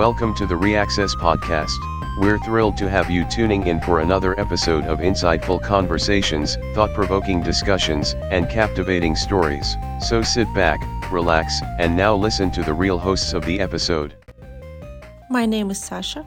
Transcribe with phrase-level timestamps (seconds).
[0.00, 1.76] Welcome to the Reaccess podcast.
[2.16, 7.42] We're thrilled to have you tuning in for another episode of insightful conversations, thought provoking
[7.42, 9.76] discussions, and captivating stories.
[10.00, 10.80] So sit back,
[11.12, 14.16] relax, and now listen to the real hosts of the episode.
[15.28, 16.24] My name is Sasha,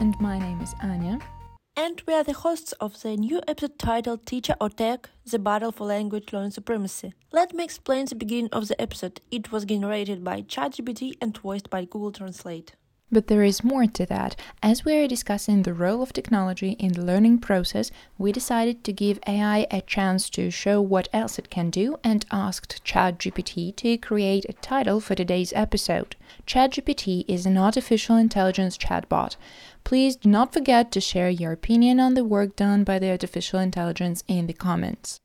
[0.00, 1.20] And my name is Anya.
[1.76, 5.70] and we are the hosts of the new episode titled Teacher or Tech The Battle
[5.70, 7.12] for Language Learning Supremacy.
[7.30, 9.20] Let me explain the beginning of the episode.
[9.30, 12.74] It was generated by ChatGPT and voiced by Google Translate.
[13.10, 14.36] But there is more to that.
[14.62, 18.92] As we are discussing the role of technology in the learning process, we decided to
[18.92, 23.96] give AI a chance to show what else it can do and asked ChatGPT to
[23.96, 26.16] create a title for today's episode.
[26.46, 29.36] ChatGPT is an artificial intelligence chatbot.
[29.84, 33.58] Please do not forget to share your opinion on the work done by the artificial
[33.58, 35.18] intelligence in the comments.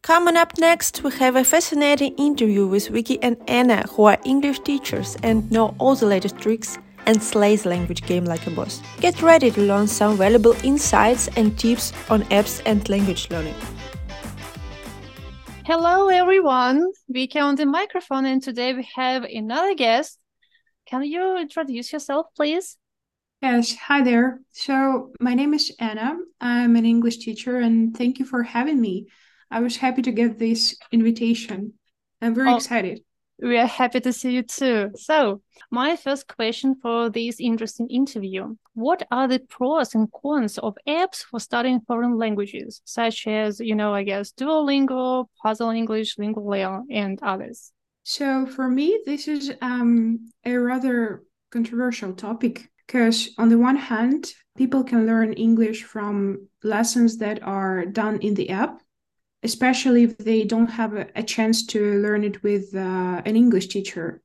[0.00, 4.60] Coming up next, we have a fascinating interview with Vicky and Anna, who are English
[4.60, 8.80] teachers and know all the latest tricks and slay the language game like a boss.
[9.00, 13.54] Get ready to learn some valuable insights and tips on apps and language learning.
[15.64, 16.90] Hello, everyone.
[17.12, 20.18] Vika on the microphone, and today we have another guest.
[20.86, 22.76] Can you introduce yourself, please?
[23.42, 24.40] Yes, hi there.
[24.50, 26.16] So, my name is Anna.
[26.40, 29.08] I'm an English teacher, and thank you for having me.
[29.50, 31.74] I was happy to get this invitation.
[32.20, 32.56] I'm very Oh.
[32.56, 33.02] excited.
[33.40, 34.90] We are happy to see you too.
[34.96, 40.76] So, my first question for this interesting interview What are the pros and cons of
[40.88, 46.82] apps for studying foreign languages, such as, you know, I guess Duolingo, Puzzle English, Lingualeo,
[46.90, 47.72] and others?
[48.02, 54.32] So, for me, this is um, a rather controversial topic because, on the one hand,
[54.56, 58.80] people can learn English from lessons that are done in the app,
[59.42, 63.68] especially if they don't have a, a chance to learn it with uh, an English
[63.68, 64.22] teacher.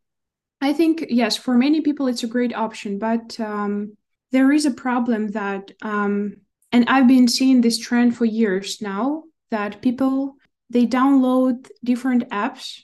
[0.61, 3.97] I think, yes, for many people, it's a great option, but um,
[4.31, 6.37] there is a problem that, um,
[6.71, 10.35] and I've been seeing this trend for years now, that people
[10.69, 12.81] they download different apps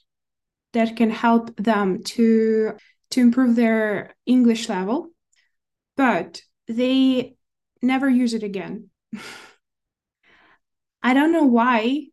[0.74, 2.74] that can help them to
[3.12, 5.10] to improve their English level,
[5.98, 7.36] but they
[7.82, 8.90] never use it again.
[11.02, 12.08] I don't know why,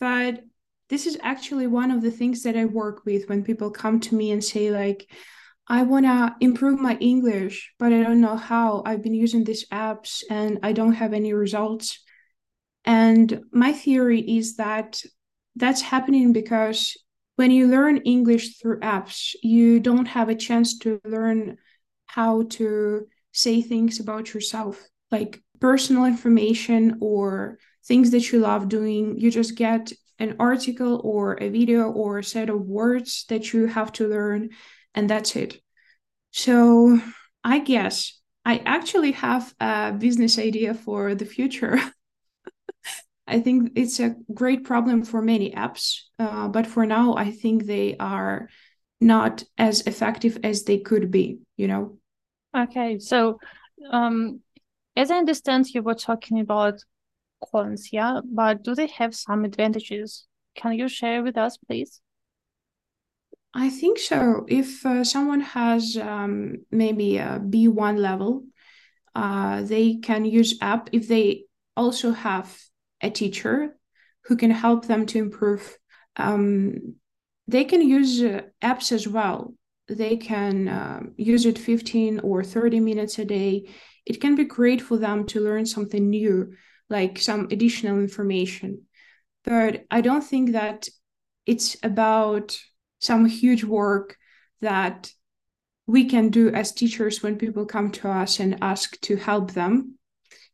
[0.00, 0.42] but
[0.88, 4.14] this is actually one of the things that I work with when people come to
[4.14, 5.10] me and say like
[5.70, 8.82] I want to improve my English, but I don't know how.
[8.86, 12.02] I've been using these apps and I don't have any results.
[12.86, 15.02] And my theory is that
[15.56, 16.96] that's happening because
[17.36, 21.58] when you learn English through apps, you don't have a chance to learn
[22.06, 27.58] how to say things about yourself, like personal information or
[27.88, 29.18] things that you love doing.
[29.18, 33.66] You just get an article or a video or a set of words that you
[33.66, 34.50] have to learn,
[34.94, 35.60] and that's it.
[36.30, 37.00] So
[37.42, 41.80] I guess I actually have a business idea for the future.
[43.26, 47.64] I think it's a great problem for many apps, uh, but for now, I think
[47.64, 48.48] they are
[49.00, 51.98] not as effective as they could be, you know?
[52.56, 53.38] Okay, so
[53.90, 54.40] um,
[54.96, 56.82] as I understand, you were talking about
[57.40, 60.26] cons, yeah, but do they have some advantages?
[60.54, 62.00] Can you share with us, please?
[63.54, 64.44] I think so.
[64.48, 68.44] If uh, someone has um, maybe a B1 level,
[69.14, 71.44] uh, they can use app if they
[71.76, 72.56] also have
[73.00, 73.76] a teacher
[74.24, 75.78] who can help them to improve.
[76.16, 76.94] Um,
[77.46, 79.54] they can use uh, apps as well.
[79.88, 83.70] They can um use it 15 or 30 minutes a day.
[84.04, 86.52] It can be great for them to learn something new,
[86.90, 88.82] like some additional information.
[89.44, 90.88] But I don't think that
[91.46, 92.58] it's about
[93.00, 94.16] some huge work
[94.60, 95.12] that
[95.86, 99.98] we can do as teachers when people come to us and ask to help them.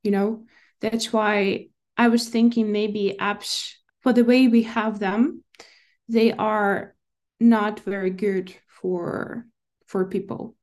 [0.02, 0.44] You know,
[0.80, 5.42] that's why I was thinking maybe apps, for the way we have them,
[6.08, 6.94] they are
[7.40, 9.46] not very good for
[9.86, 10.54] for people.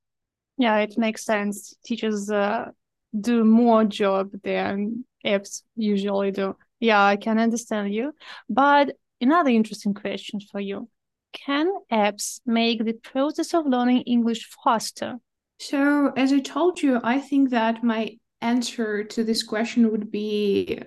[0.58, 1.74] Yeah, it makes sense.
[1.86, 2.72] Teachers uh,
[3.20, 6.56] do more job than apps usually do.
[6.80, 8.14] Yeah, I can understand you.
[8.50, 10.90] But another interesting question for you.
[11.34, 15.18] Can apps make the process of learning English faster?
[15.60, 20.80] So, as I told you, I think that my answer to this question would be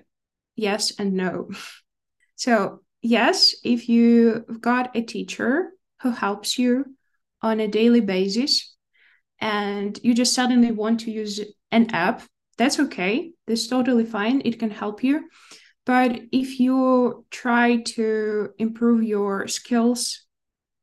[0.55, 1.49] yes and no.
[2.37, 5.71] So, yes, if you've got a teacher
[6.01, 6.97] who helps you
[7.41, 8.75] on a daily basis
[9.39, 11.39] and you just suddenly want to use
[11.71, 12.23] an app,
[12.57, 13.31] that's okay.
[13.47, 14.41] That's totally fine.
[14.45, 15.29] It can help you.
[15.85, 20.25] But if you try to improve your skills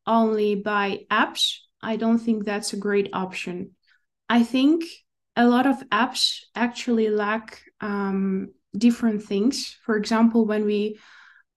[0.06, 3.72] only by apps, I don't think that's a great option.
[4.28, 4.84] I think
[5.36, 9.76] a lot of apps actually lack um, different things.
[9.84, 10.98] For example, when we,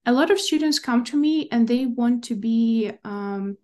[0.04, 3.56] a lot of students come to me and they want to be um,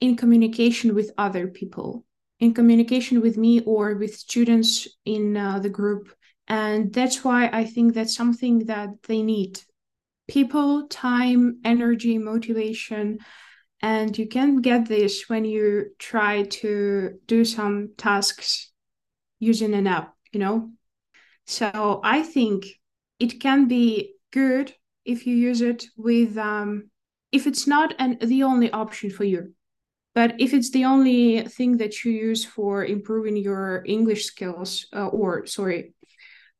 [0.00, 2.06] in communication with other people,
[2.44, 6.14] in communication with me or with students in uh, the group.
[6.46, 9.60] And that's why I think that's something that they need
[10.28, 13.18] people, time, energy, motivation.
[13.80, 18.70] And you can get this when you try to do some tasks
[19.38, 20.70] using an app, you know?
[21.46, 22.66] So I think
[23.18, 24.74] it can be good
[25.04, 26.90] if you use it with, um,
[27.32, 29.54] if it's not an, the only option for you.
[30.14, 35.08] But if it's the only thing that you use for improving your English skills, uh,
[35.08, 35.94] or sorry,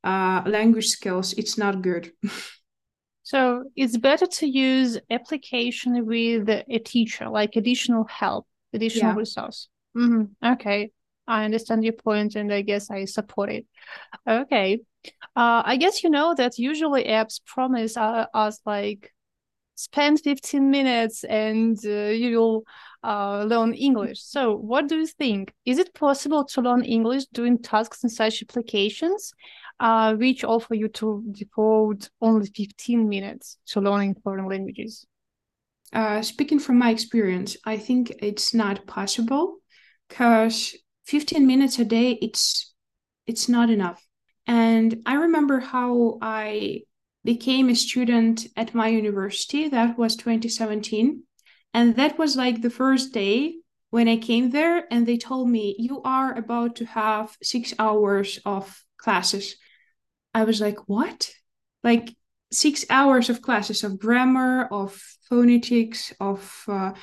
[0.03, 2.11] uh, language skills, it's not good.
[3.23, 9.17] so it's better to use application with a teacher, like additional help, additional yeah.
[9.17, 9.69] resource.
[9.95, 10.51] Mm-hmm.
[10.53, 10.91] Okay,
[11.25, 13.65] I understand your point, and I guess I support it.
[14.27, 14.79] Okay,
[15.35, 19.13] uh, I guess you know that usually apps promise uh, us like
[19.75, 22.63] spend 15 minutes and uh, you'll
[23.05, 24.21] uh, learn English.
[24.23, 25.53] So, what do you think?
[25.65, 29.31] Is it possible to learn English doing tasks in such applications,
[29.79, 35.05] uh, which offer you to devote only 15 minutes to learning foreign languages?
[35.93, 39.57] Uh, speaking from my experience, I think it's not possible
[40.09, 40.75] because
[41.05, 42.73] 15 minutes a day it's
[43.27, 44.03] it's not enough.
[44.47, 46.81] And I remember how I
[47.23, 49.67] became a student at my university.
[49.67, 51.23] That was 2017
[51.75, 53.55] and that was like the first day
[53.89, 58.39] when I came there, and they told me, You are about to have six hours
[58.45, 59.57] of classes.
[60.33, 61.29] I was like, What?
[61.83, 62.15] Like
[62.49, 64.93] six hours of classes of grammar, of
[65.27, 66.93] phonetics, of uh,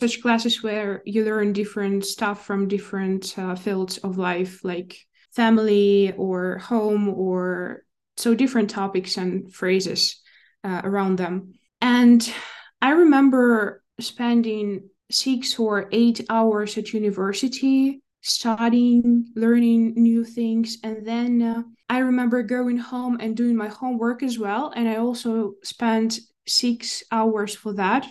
[0.00, 4.98] such classes where you learn different stuff from different uh, fields of life, like
[5.30, 7.84] family or home, or
[8.16, 10.20] so different topics and phrases
[10.64, 11.54] uh, around them.
[11.80, 12.20] And
[12.82, 20.78] I remember spending six or eight hours at university studying learning new things.
[20.84, 24.72] And then uh, i remember going home and doing my homework as well.
[24.76, 28.06] And i also spent six hours for that.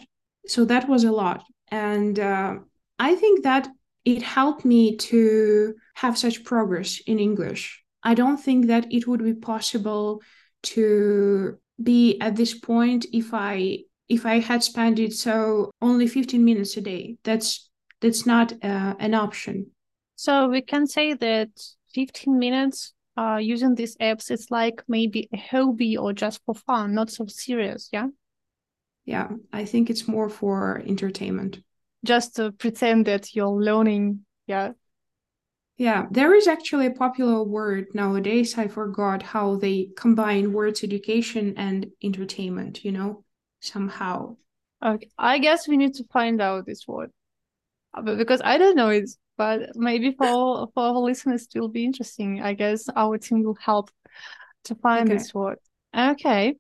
[0.48, 1.44] So that was a lot.
[1.70, 2.56] And uh,
[2.98, 3.68] i think that
[4.06, 7.84] it helped me to have such progress in english.
[8.02, 10.22] I don't think that it would be possible
[10.62, 16.44] to be at this point if i if I had spent it so only 15
[16.44, 17.18] minutes a day.
[17.24, 17.70] That's
[18.02, 19.68] that's not uh, an option.
[20.16, 21.50] So we can say that
[21.94, 26.94] 15 minutes uh, using these apps, it's like maybe a hobby or just for fun,
[26.94, 27.90] not so serious.
[27.92, 28.08] Yeah.
[29.06, 31.60] Yeah, I think it's more for entertainment.
[32.06, 34.26] Just to pretend that you're learning.
[34.48, 34.74] Yeah.
[35.78, 38.58] Yeah, there is actually a popular word nowadays.
[38.58, 43.24] I forgot how they combine words education and entertainment, you know?
[43.60, 44.38] Somehow.
[44.84, 47.12] Okay, I guess we need to find out this word,
[47.94, 49.10] uh, but because I don't know it.
[49.38, 52.42] But maybe for for our listeners, it will be interesting.
[52.42, 53.90] I guess our team will help
[54.66, 55.18] to find okay.
[55.18, 55.60] this word.
[55.96, 56.56] Okay.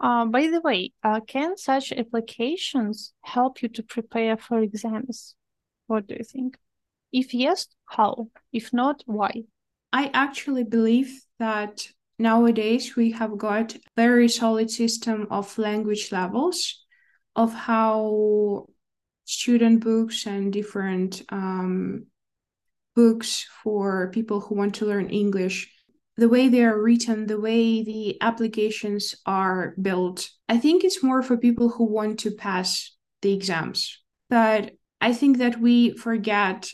[0.00, 5.36] Uh, by the way, uh, can such applications help you to prepare for exams?
[5.86, 6.58] What do you think?
[7.12, 8.28] If yes, how?
[8.52, 9.44] If not, why?
[9.92, 11.86] I actually believe that
[12.22, 16.84] nowadays we have got very solid system of language levels
[17.36, 18.66] of how
[19.24, 22.06] student books and different um,
[22.94, 25.68] books for people who want to learn english
[26.16, 30.28] the way they are written the way the applications are built.
[30.46, 33.98] I think it's more for people who want to pass the exams.
[34.28, 36.70] But i think that we forget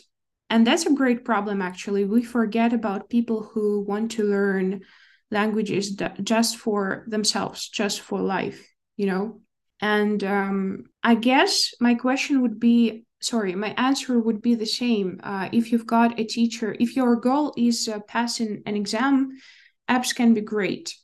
[0.51, 2.05] and that's a great problem actually.
[2.05, 4.81] We forget about people who want to learn
[5.31, 8.67] languages just for themselves, just for life,
[8.97, 9.41] you know?
[9.81, 15.19] And um, I guess my question would be sorry, my answer would be the same.
[15.23, 19.37] Uh, if you've got a teacher, if your goal is uh, passing an exam,
[19.89, 20.95] apps can be great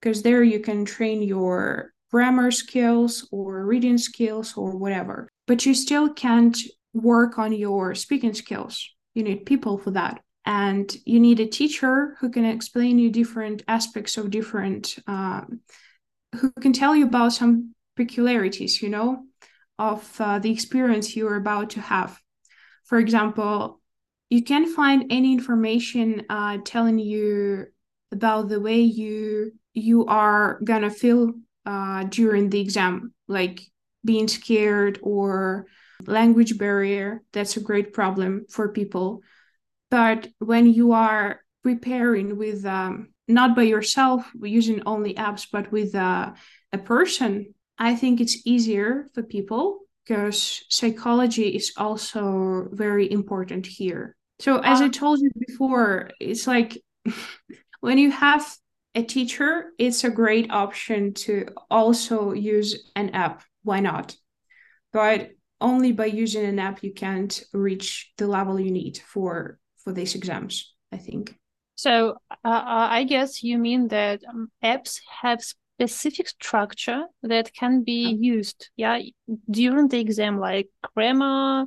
[0.00, 5.28] because there you can train your grammar skills or reading skills or whatever.
[5.46, 6.58] But you still can't
[6.92, 8.90] work on your speaking skills.
[9.14, 13.62] You need people for that and you need a teacher who can explain you different
[13.68, 15.60] aspects of different um,
[16.36, 19.24] who can tell you about some peculiarities you know
[19.78, 22.18] of uh, the experience you're about to have.
[22.84, 23.80] For example
[24.30, 27.66] you can find any information uh, telling you
[28.12, 31.32] about the way you you are gonna feel
[31.66, 33.60] uh, during the exam like
[34.04, 35.66] being scared or
[36.06, 37.22] language barrier.
[37.32, 39.22] That's a great problem for people
[39.92, 45.94] But when you are preparing with um, not by yourself using only apps, but with
[45.94, 46.32] uh,
[46.72, 54.16] a person, I think it's easier for people because psychology is also very important here.
[54.40, 56.82] So, as I told you before, it's like
[57.80, 58.50] when you have
[58.94, 63.42] a teacher, it's a great option to also use an app.
[63.62, 64.16] Why not?
[64.90, 69.92] But only by using an app you can't reach the level you need for for
[69.92, 70.74] these exams.
[70.92, 71.34] I think.
[71.74, 77.82] So uh, uh I guess you mean that um, apps have specific structure that can
[77.82, 79.00] be used, yeah,
[79.50, 81.66] during the exam, like grammar,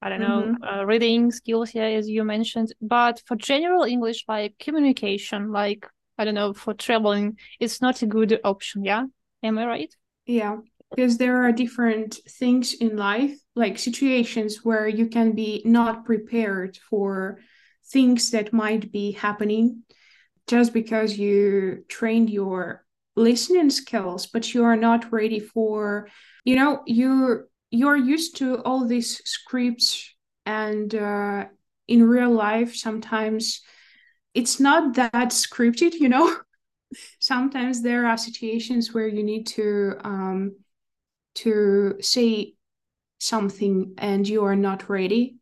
[0.00, 0.64] I don't know, mm-hmm.
[0.64, 2.74] uh, reading skills, yeah, as you mentioned.
[2.80, 5.86] But for general English, like communication, like
[6.18, 8.84] I don't know, for traveling, it's not a good option.
[8.84, 9.04] Yeah,
[9.42, 9.94] am I right?
[10.26, 10.56] Yeah,
[10.90, 16.78] because there are different things in life, like situations where you can be not prepared
[16.90, 17.38] for
[17.92, 19.82] things that might be happening
[20.46, 22.84] just because you trained your
[23.14, 26.08] listening skills but you are not ready for
[26.44, 30.14] you know you're you're used to all these scripts
[30.46, 31.44] and uh,
[31.88, 33.60] in real life sometimes
[34.34, 36.36] it's not that scripted you know?
[37.20, 40.56] Sometimes there are situations where you need to um,
[41.36, 42.54] to say
[43.18, 45.36] something and you are not ready.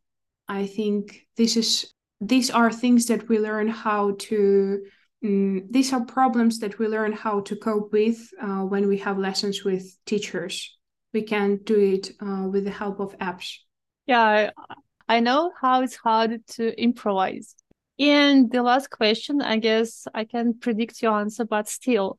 [0.48, 4.84] I think this is these are things that we learn how to
[5.24, 9.18] um, these are problems that we learn how to cope with uh, when we have
[9.18, 10.78] lessons with teachers.
[11.12, 13.58] We can do it uh, with the help of apps.
[14.06, 14.74] Yeah I,
[15.16, 17.54] I know how it's hard to improvise.
[17.98, 22.16] And the last question i guess i can predict your answer but still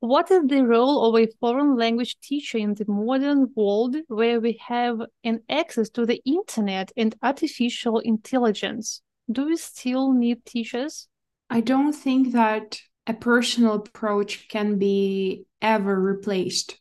[0.00, 4.60] what is the role of a foreign language teacher in the modern world where we
[4.66, 11.08] have an access to the internet and artificial intelligence do we still need teachers
[11.50, 16.80] I don't think that a personal approach can be ever replaced.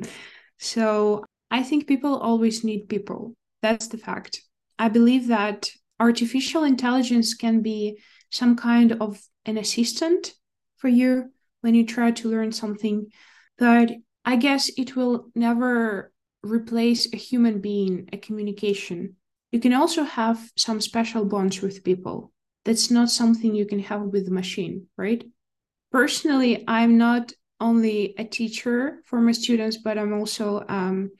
[0.58, 3.34] so I think people always need people.
[3.62, 4.42] That's the fact.
[4.78, 10.34] I believe that artificial intelligence can be some kind of an assistant
[10.78, 13.06] for you when you try to learn something,
[13.58, 13.92] but
[14.24, 19.16] I guess it will never replace a human being, a communication.
[19.52, 22.32] You can also have some special bonds with people
[22.64, 25.24] that's not something you can have with the machine, right?
[25.90, 31.10] Personally, I'm not only a teacher for my students, but I'm also um,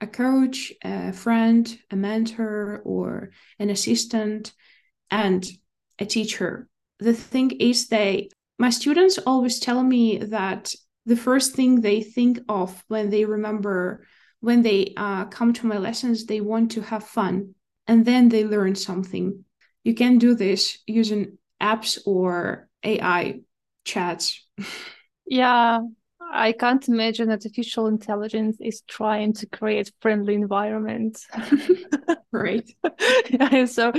[0.00, 4.52] a coach, a friend, a mentor, or an assistant,
[5.10, 5.44] and
[5.98, 6.68] a teacher.
[6.98, 10.72] The thing is, they my students always tell me that
[11.04, 14.06] the first thing they think of when they remember
[14.40, 17.54] when they uh, come to my lessons, they want to have fun,
[17.86, 19.44] and then they learn something
[19.84, 23.40] you can do this using apps or AI
[23.84, 24.46] chats.
[25.26, 25.80] Yeah,
[26.20, 31.20] I can't imagine artificial intelligence is trying to create friendly environment.
[32.32, 32.68] right.
[33.30, 33.92] yeah, so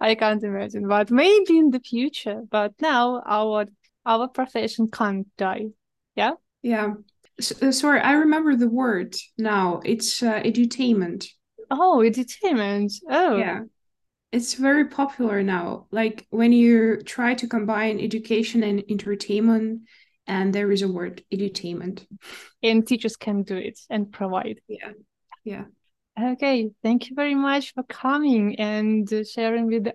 [0.00, 2.42] I can't imagine, but maybe in the future.
[2.50, 3.66] But now our
[4.04, 5.68] our profession can't die.
[6.16, 6.32] Yeah.
[6.62, 6.94] Yeah.
[7.40, 9.80] So, sorry, I remember the word now.
[9.84, 11.26] It's uh, edutainment.
[11.70, 12.92] Oh, entertainment.
[13.08, 13.60] Oh, yeah
[14.32, 15.86] it's very popular now.
[15.90, 19.82] Like when you try to combine education and entertainment,
[20.26, 22.06] and there is a word edutainment.
[22.62, 24.60] And teachers can do it and provide.
[24.68, 24.92] Yeah.
[25.44, 25.64] Yeah.
[26.20, 26.70] Okay.
[26.82, 29.88] Thank you very much for coming and sharing with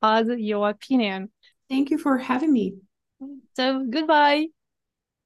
[0.00, 1.30] us your opinion.
[1.68, 2.76] Thank you for having me.
[3.56, 4.46] So goodbye.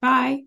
[0.01, 0.45] Bye.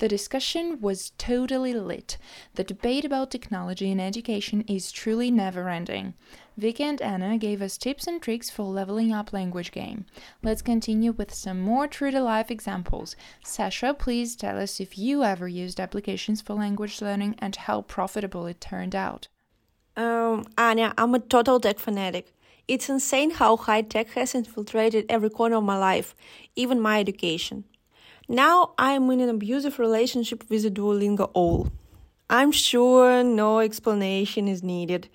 [0.00, 2.16] The discussion was totally lit.
[2.54, 6.14] The debate about technology in education is truly never ending.
[6.56, 10.06] Vicky and Anna gave us tips and tricks for leveling up language game.
[10.42, 13.14] Let's continue with some more true to life examples.
[13.44, 18.46] Sasha, please tell us if you ever used applications for language learning and how profitable
[18.46, 19.28] it turned out.
[19.98, 22.32] Um, I'm a total tech fanatic.
[22.66, 26.14] It's insane how high tech has infiltrated every corner of my life,
[26.56, 27.64] even my education.
[28.32, 31.72] Now I'm in an abusive relationship with the Duolingo owl.
[32.30, 35.08] I'm sure no explanation is needed.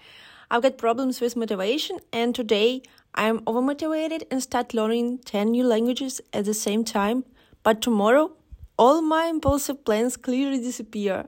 [0.51, 2.81] I've got problems with motivation, and today
[3.13, 7.23] I'm overmotivated and start learning 10 new languages at the same time.
[7.63, 8.33] But tomorrow,
[8.77, 11.27] all my impulsive plans clearly disappear.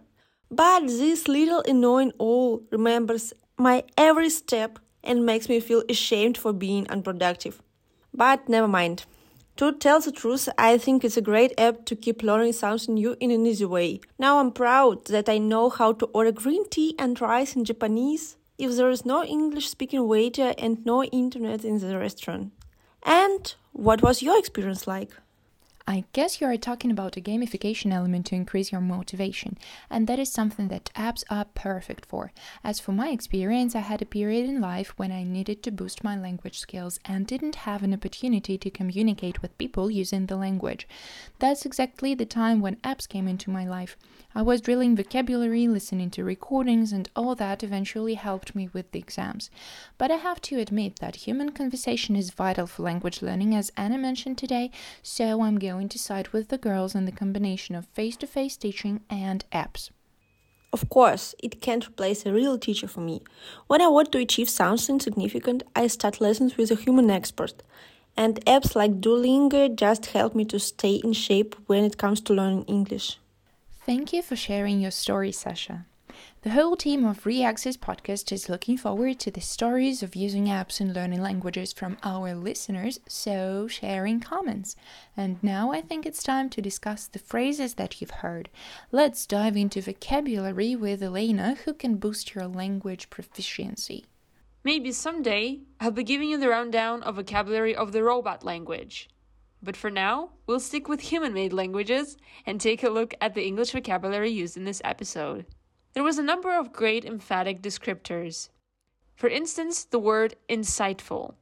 [0.51, 6.51] But this little annoying owl remembers my every step and makes me feel ashamed for
[6.51, 7.61] being unproductive.
[8.13, 9.05] But never mind.
[9.57, 13.15] To tell the truth, I think it's a great app to keep learning something new
[13.19, 14.01] in an easy way.
[14.19, 18.37] Now I'm proud that I know how to order green tea and rice in Japanese
[18.59, 22.51] if there is no English speaking waiter and no internet in the restaurant.
[23.01, 25.15] And what was your experience like?
[25.89, 29.57] I guess you are talking about a gamification element to increase your motivation,
[29.89, 32.33] and that is something that apps are perfect for.
[32.61, 36.03] As for my experience, I had a period in life when I needed to boost
[36.03, 40.89] my language skills and didn't have an opportunity to communicate with people using the language.
[41.39, 43.95] That's exactly the time when apps came into my life.
[44.35, 48.99] I was drilling vocabulary, listening to recordings, and all that eventually helped me with the
[48.99, 49.49] exams.
[49.97, 53.97] But I have to admit that human conversation is vital for language learning, as Anna
[53.97, 54.69] mentioned today,
[55.01, 58.57] so I'm going to side with the girls in the combination of face to face
[58.57, 59.91] teaching and apps.
[60.73, 63.21] Of course, it can't replace a real teacher for me.
[63.67, 67.63] When I want to achieve something significant, I start lessons with a human expert.
[68.15, 72.33] And apps like Duolingo just help me to stay in shape when it comes to
[72.33, 73.19] learning English.
[73.85, 75.85] Thank you for sharing your story, Sasha.
[76.43, 80.79] The whole team of Reaccess podcast is looking forward to the stories of using apps
[80.79, 84.75] and learning languages from our listeners, so sharing comments.
[85.17, 88.49] And now I think it's time to discuss the phrases that you've heard.
[88.91, 94.05] Let's dive into vocabulary with Elena, who can boost your language proficiency.
[94.63, 99.09] Maybe someday I'll be giving you the rundown of vocabulary of the robot language.
[99.63, 102.15] But for now, we'll stick with human made languages
[102.45, 105.47] and take a look at the English vocabulary used in this episode.
[105.93, 108.49] There was a number of great emphatic descriptors.
[109.15, 111.35] For instance, the word insightful.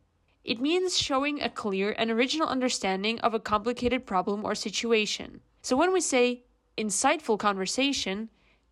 [0.44, 5.42] It means showing a clear and original understanding of a complicated problem or situation.
[5.62, 6.44] So when we say
[6.78, 8.30] insightful conversation,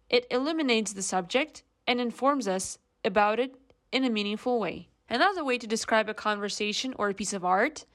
[0.09, 3.55] it eliminates the subject and informs us about it
[3.91, 4.89] in a meaningful way.
[5.09, 7.85] Another way to describe a conversation or a piece of art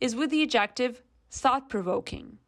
[0.00, 2.38] is with the adjective thought provoking.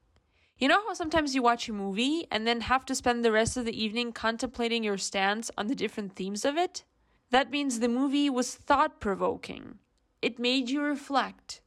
[0.60, 3.56] You know how sometimes you watch a movie and then have to spend the rest
[3.56, 6.84] of the evening contemplating your stance on the different themes of it?
[7.30, 9.78] That means the movie was thought provoking.
[10.20, 11.62] It made you reflect.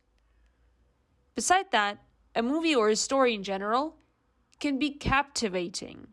[1.33, 2.03] Beside that,
[2.35, 3.95] a movie or a story in general
[4.59, 6.09] can be captivating.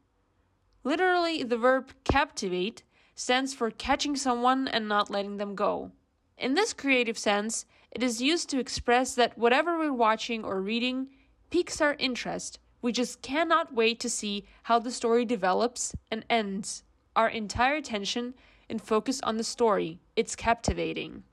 [0.83, 2.83] Literally, the verb captivate
[3.15, 5.93] stands for catching someone and not letting them go.
[6.39, 11.09] In this creative sense, it is used to express that whatever we're watching or reading
[11.51, 12.59] piques our interest.
[12.83, 16.83] We just cannot wait to see how the story develops and ends.
[17.15, 18.35] Our entire attention
[18.69, 20.01] and focus on the story.
[20.17, 21.25] It's captivating.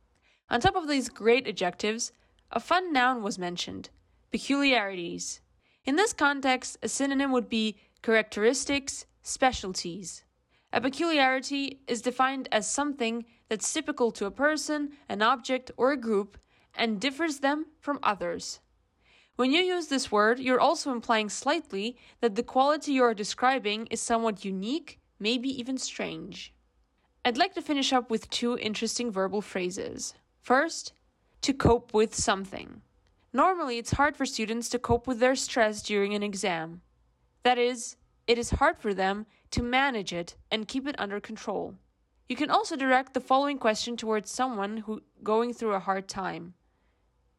[0.50, 2.12] On top of these great adjectives,
[2.52, 3.90] a fun noun was mentioned
[4.32, 5.40] peculiarities.
[5.86, 10.26] In this context, a synonym would be characteristics, specialties.
[10.74, 15.98] A peculiarity is defined as something that's typical to a person, an object, or a
[15.98, 16.38] group
[16.76, 18.60] and differs them from others.
[19.38, 23.86] When you use this word, you're also implying slightly that the quality you are describing
[23.91, 26.56] is somewhat unique, maybe even strange.
[27.23, 30.15] I'd like to finish up with two interesting verbal phrases.
[30.41, 30.93] First,
[31.41, 32.82] to cope with something.
[33.32, 36.82] Normally, it's hard for students to cope with their stress during an exam.
[37.43, 37.95] That is,
[38.26, 41.76] it is hard for them to manage it and keep it under control.
[42.28, 46.56] You can also direct the following question towards someone who going through a hard time.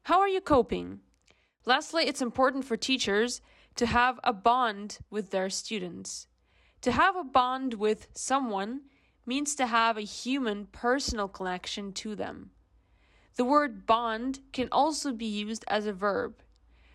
[0.05, 1.01] How are you coping?
[1.69, 3.43] Lastly, it's important for teachers
[3.75, 6.27] to have a bond with their students.
[6.81, 8.85] To have a bond with someone
[9.27, 12.53] means to have a human personal connection to them.
[13.37, 16.37] The word bond can also be used as a verb.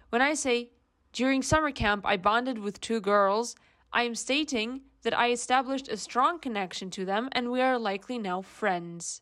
[0.09, 0.71] When I say,
[1.11, 3.55] during summer camp, I bonded with two girls,
[3.91, 8.17] I am stating that I established a strong connection to them and we are likely
[8.17, 9.21] now friends.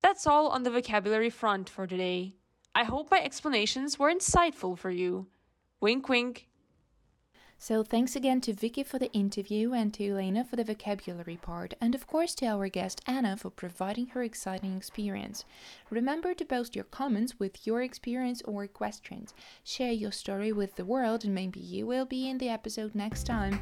[0.00, 2.36] That's all on the vocabulary front for today.
[2.76, 5.28] I hope my explanations were insightful for you.
[5.80, 6.46] Wink wink.
[7.56, 11.72] So, thanks again to Vicky for the interview and to Elena for the vocabulary part,
[11.80, 15.46] and of course to our guest Anna for providing her exciting experience.
[15.88, 19.32] Remember to post your comments with your experience or questions.
[19.64, 23.24] Share your story with the world, and maybe you will be in the episode next
[23.24, 23.58] time.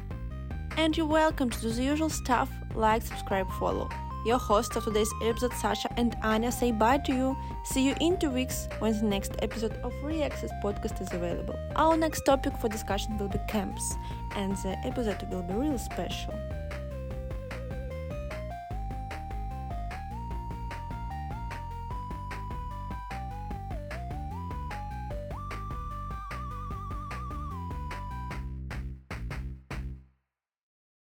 [0.75, 3.87] And you're welcome to do the usual stuff like, subscribe, follow.
[4.25, 7.37] Your hosts of today's episode, Sasha and Anya, say bye to you.
[7.63, 11.53] See you in two weeks when the next episode of Reaccess podcast is available.
[11.75, 13.95] Our next topic for discussion will be camps,
[14.35, 16.33] and the episode will be real special.